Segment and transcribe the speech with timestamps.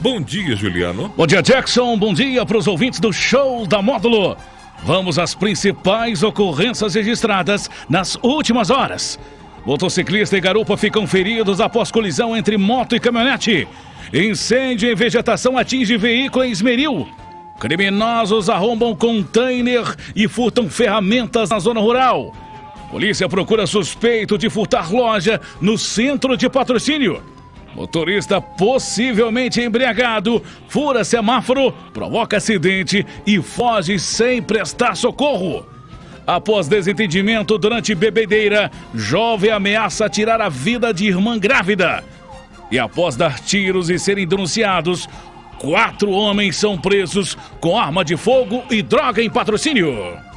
[0.00, 1.12] Bom dia, Juliano.
[1.14, 1.94] Bom dia, Jackson.
[1.98, 4.34] Bom dia para os ouvintes do Show da Módulo.
[4.82, 9.20] Vamos às principais ocorrências registradas nas últimas horas.
[9.66, 13.68] Motociclista e garupa ficam feridos após colisão entre moto e caminhonete.
[14.10, 17.06] Incêndio em vegetação atinge veículo em Esmeril.
[17.58, 19.84] Criminosos arrombam container
[20.16, 22.32] e furtam ferramentas na zona rural.
[22.90, 27.22] Polícia procura suspeito de furtar loja no centro de patrocínio.
[27.74, 35.64] Motorista possivelmente embriagado fura semáforo, provoca acidente e foge sem prestar socorro.
[36.26, 42.04] Após desentendimento durante bebedeira, jovem ameaça tirar a vida de irmã grávida.
[42.70, 45.08] E após dar tiros e serem denunciados,
[45.58, 50.29] quatro homens são presos com arma de fogo e droga em patrocínio.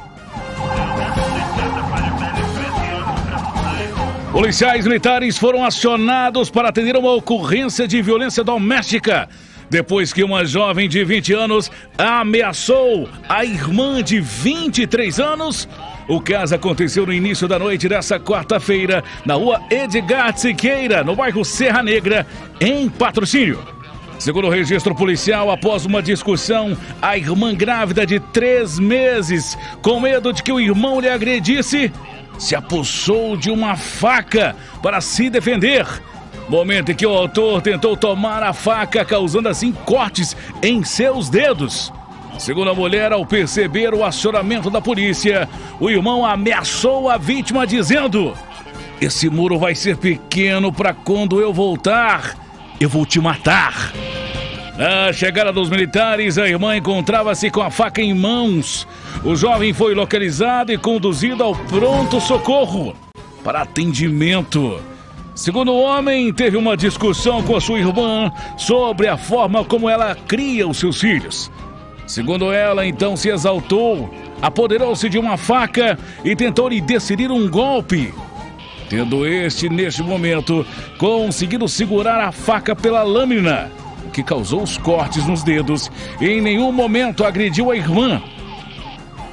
[4.34, 9.28] Policiais militares foram acionados para atender uma ocorrência de violência doméstica.
[9.70, 15.68] Depois que uma jovem de 20 anos ameaçou a irmã de 23 anos,
[16.08, 21.44] o caso aconteceu no início da noite dessa quarta-feira, na rua Edgar Siqueira, no bairro
[21.44, 22.26] Serra Negra,
[22.60, 23.64] em patrocínio.
[24.18, 30.32] Segundo o registro policial, após uma discussão, a irmã grávida de três meses, com medo
[30.32, 31.92] de que o irmão lhe agredisse,
[32.38, 35.86] se apossou de uma faca para se defender.
[36.48, 41.92] Momento em que o autor tentou tomar a faca, causando assim cortes em seus dedos.
[42.38, 45.48] Segundo a mulher, ao perceber o acionamento da polícia,
[45.80, 48.34] o irmão ameaçou a vítima, dizendo:
[49.00, 52.36] Esse muro vai ser pequeno para quando eu voltar,
[52.80, 53.92] eu vou te matar.
[54.76, 58.86] Na chegada dos militares, a irmã encontrava-se com a faca em mãos.
[59.24, 62.94] O jovem foi localizado e conduzido ao pronto-socorro
[63.42, 64.78] para atendimento.
[65.34, 70.14] Segundo o homem, teve uma discussão com a sua irmã sobre a forma como ela
[70.14, 71.50] cria os seus filhos.
[72.06, 78.12] Segundo ela, então se exaltou, apoderou-se de uma faca e tentou lhe decidir um golpe.
[78.90, 80.66] Tendo este, neste momento,
[80.98, 83.72] conseguido segurar a faca pela lâmina
[84.12, 85.90] que causou os cortes nos dedos
[86.20, 88.22] e em nenhum momento agrediu a irmã.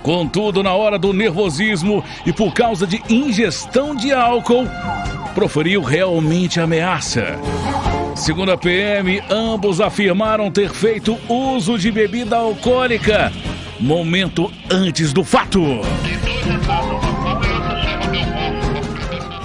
[0.04, 4.66] Contudo, na hora do nervosismo e por causa de ingestão de álcool,
[5.36, 7.40] proferiu realmente ameaça.
[8.16, 13.32] Segundo a PM, ambos afirmaram ter feito uso de bebida alcoólica
[13.82, 15.60] momento antes do fato.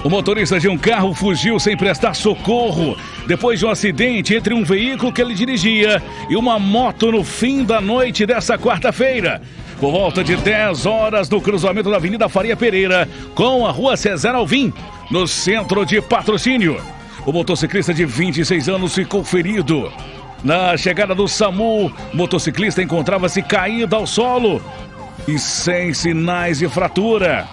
[0.03, 2.95] O motorista de um carro fugiu sem prestar socorro
[3.25, 7.63] depois de um acidente entre um veículo que ele dirigia e uma moto no fim
[7.63, 9.41] da noite dessa quarta-feira.
[9.79, 14.33] Por volta de 10 horas no cruzamento da Avenida Faria Pereira com a Rua Cesar
[14.33, 14.73] Alvim,
[15.11, 16.81] no centro de patrocínio.
[17.27, 19.91] O motociclista de 26 anos ficou ferido.
[20.43, 24.59] Na chegada do SAMU, o motociclista encontrava-se caído ao solo
[25.27, 27.47] e sem sinais de fratura.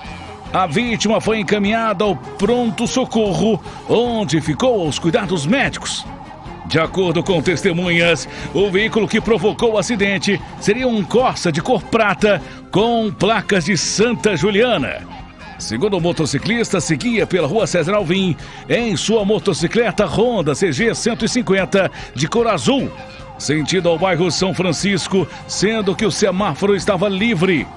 [0.51, 6.07] A vítima foi encaminhada ao pronto-socorro, onde ficou aos cuidados médicos.
[6.75, 11.81] De acordo com testemunhas, o veículo que provocou o acidente seria um Corsa de cor
[11.81, 12.43] prata
[12.73, 15.07] com placas de Santa Juliana.
[15.57, 18.37] Segundo o motociclista, seguia pela rua César Alvim
[18.69, 22.91] em sua motocicleta Honda CG 150 de cor azul,
[23.39, 27.69] sentido ao bairro São Francisco, sendo que o semáforo estava livre.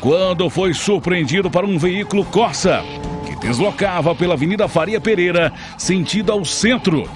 [0.00, 2.82] Quando foi surpreendido por um veículo Corsa
[3.24, 7.08] que deslocava pela Avenida Faria Pereira, sentido ao centro,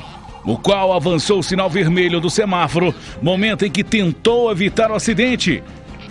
[0.45, 5.63] o qual avançou o sinal vermelho do semáforo, momento em que tentou evitar o acidente,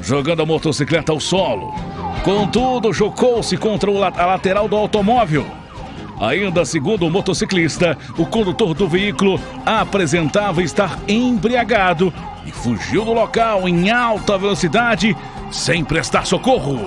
[0.01, 1.73] jogando a motocicleta ao solo.
[2.23, 5.45] Contudo, chocou-se contra a lateral do automóvel.
[6.19, 12.13] Ainda segundo o motociclista, o condutor do veículo apresentava estar embriagado
[12.45, 15.17] e fugiu do local em alta velocidade
[15.51, 16.79] sem prestar socorro.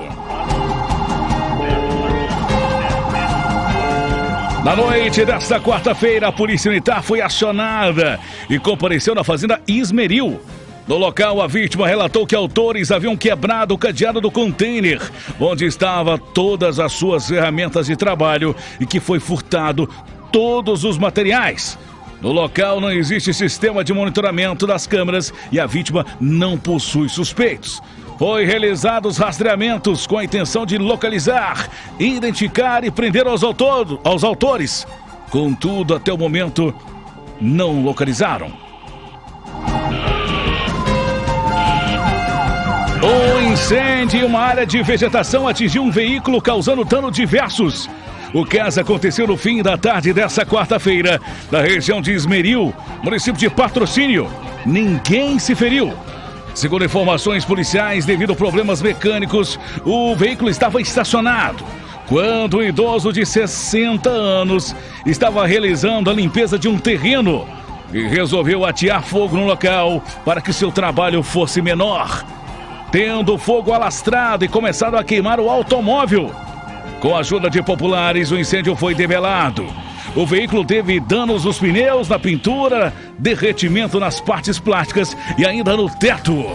[4.65, 10.41] Na noite desta quarta-feira, a Polícia Militar foi acionada e compareceu na Fazenda Ismeril.
[10.89, 15.03] No local, a vítima relatou que autores haviam quebrado o cadeado do container,
[15.39, 19.87] onde estava todas as suas ferramentas de trabalho e que foi furtado
[20.33, 21.79] todos os materiais.
[22.23, 27.83] No local não existe sistema de monitoramento das câmeras e a vítima não possui suspeitos.
[28.19, 31.69] Foi realizados rastreamentos com a intenção de localizar,
[31.99, 34.87] identificar e prender os, autor, aos autores.
[35.31, 36.73] Contudo, até o momento,
[37.41, 38.53] não localizaram.
[43.03, 47.91] Um incêndio em uma área de vegetação atingiu um veículo, causando dano diversos.
[48.33, 51.21] O caso aconteceu no fim da tarde dessa quarta-feira,
[51.51, 52.73] na região de Esmeril,
[53.03, 54.31] município de Patrocínio.
[54.65, 55.93] Ninguém se feriu.
[56.55, 61.65] Segundo informações policiais, devido a problemas mecânicos, o veículo estava estacionado.
[62.07, 64.75] Quando um idoso de 60 anos
[65.05, 67.45] estava realizando a limpeza de um terreno
[67.93, 72.25] e resolveu atear fogo no local para que seu trabalho fosse menor.
[72.93, 76.33] Tendo fogo alastrado e começado a queimar o automóvel.
[77.01, 79.67] Com a ajuda de populares, o incêndio foi debelado.
[80.17, 85.91] O veículo teve danos nos pneus, na pintura, derretimento nas partes plásticas e ainda no
[85.91, 86.47] teto.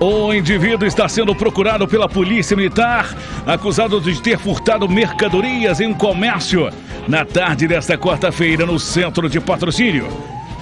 [0.00, 3.14] O indivíduo está sendo procurado pela Polícia Militar,
[3.46, 6.70] acusado de ter furtado mercadorias em um comércio
[7.06, 10.08] na tarde desta quarta-feira no centro de patrocínio.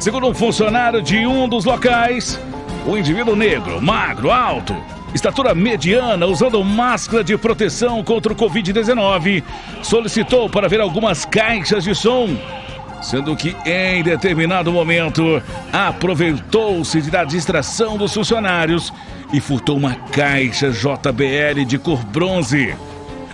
[0.01, 2.39] Segundo um funcionário de um dos locais,
[2.87, 4.75] o indivíduo negro, magro, alto,
[5.15, 9.43] estatura mediana, usando máscara de proteção contra o Covid-19,
[9.83, 12.37] solicitou para ver algumas caixas de som.
[13.01, 15.41] Sendo que em determinado momento
[15.73, 18.93] aproveitou-se da distração dos funcionários
[19.33, 22.75] e furtou uma caixa JBL de cor bronze.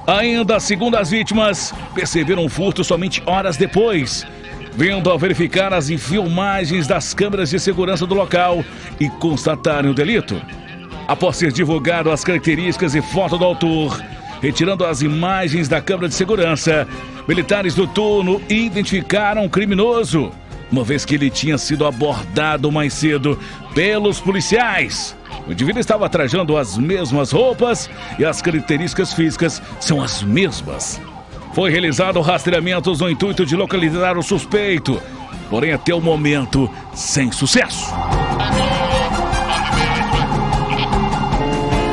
[0.06, 4.26] Ainda segundo as vítimas, perceberam o furto somente horas depois,
[4.76, 8.64] vindo a verificar as filmagens das câmeras de segurança do local
[8.98, 10.40] e constatarem o delito
[11.10, 14.00] após ser divulgado as características e foto do autor.
[14.40, 16.86] Retirando as imagens da câmera de segurança,
[17.26, 20.30] militares do turno identificaram o criminoso,
[20.70, 23.36] uma vez que ele tinha sido abordado mais cedo
[23.74, 25.16] pelos policiais.
[25.48, 31.00] O indivíduo estava trajando as mesmas roupas e as características físicas são as mesmas.
[31.52, 35.02] Foi realizado rastreamentos no intuito de localizar o suspeito,
[35.50, 37.92] porém até o momento sem sucesso.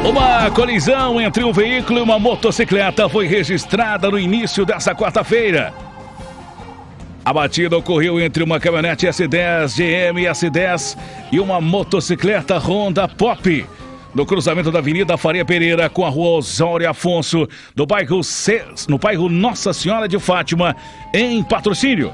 [0.08, 5.74] Uma colisão entre um veículo e uma motocicleta foi registrada no início dessa quarta-feira.
[7.26, 10.98] A batida ocorreu entre uma caminhonete S10 GM S10
[11.30, 13.66] e uma motocicleta Honda Pop.
[14.16, 17.46] No cruzamento da Avenida Faria Pereira com a rua Osório Afonso,
[17.76, 18.64] no bairro, C...
[18.88, 20.74] no bairro Nossa Senhora de Fátima,
[21.14, 22.14] em patrocínio.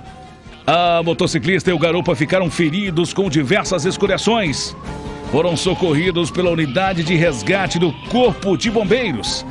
[0.66, 4.76] A motociclista e o garupa ficaram feridos com diversas escoriações
[5.34, 9.44] foram socorridos pela unidade de resgate do Corpo de Bombeiros.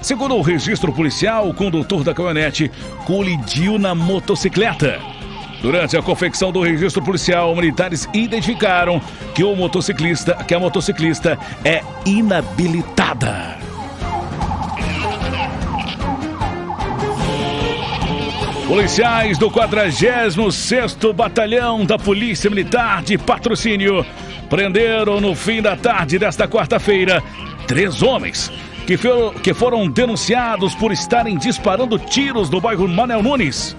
[0.00, 2.70] Segundo o registro policial, o condutor da caminhonete
[3.04, 4.98] colidiu na motocicleta.
[5.60, 9.02] Durante a confecção do registro policial, militares identificaram
[9.34, 13.58] que o motociclista, que a motociclista é inabilitada.
[18.66, 24.06] Policiais do 46º Batalhão da Polícia Militar de Patrocínio
[24.48, 27.22] prenderam no fim da tarde desta quarta-feira
[27.66, 28.50] três homens
[28.86, 33.76] que, for, que foram denunciados por estarem disparando tiros no bairro Manel Nunes.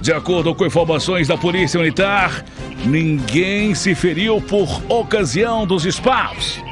[0.00, 2.44] De acordo com informações da Polícia Militar,
[2.86, 6.62] ninguém se feriu por ocasião dos disparos.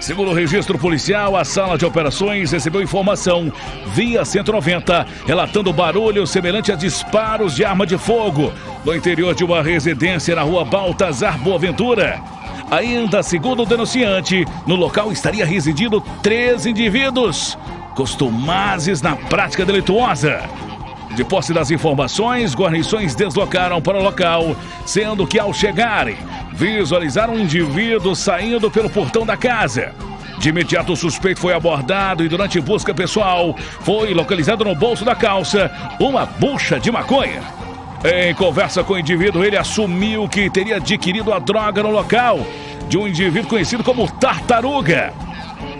[0.00, 3.52] Segundo o registro policial, a sala de operações recebeu informação
[3.88, 8.52] via 190, relatando barulho semelhante a disparos de arma de fogo
[8.84, 12.35] no interior de uma residência na rua Baltazar Boaventura.
[12.70, 17.56] Ainda segundo o denunciante, no local estaria residindo três indivíduos
[17.94, 20.42] costumazes na prática delituosa.
[21.14, 24.54] De posse das informações, guarnições deslocaram para o local,
[24.84, 26.18] sendo que ao chegarem,
[26.52, 29.94] visualizaram um indivíduo saindo pelo portão da casa.
[30.38, 35.14] De imediato, o suspeito foi abordado e, durante busca pessoal, foi localizado no bolso da
[35.14, 37.40] calça uma bucha de maconha.
[38.04, 42.46] Em conversa com o indivíduo, ele assumiu que teria adquirido a droga no local
[42.88, 45.12] de um indivíduo conhecido como Tartaruga.